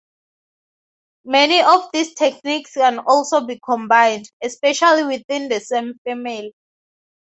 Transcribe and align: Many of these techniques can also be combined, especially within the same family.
Many 1.25 1.61
of 1.61 1.91
these 1.93 2.15
techniques 2.15 2.73
can 2.73 2.97
also 2.97 3.41
be 3.45 3.59
combined, 3.63 4.27
especially 4.41 5.03
within 5.03 5.47
the 5.47 5.59
same 5.59 5.93
family. 6.03 6.55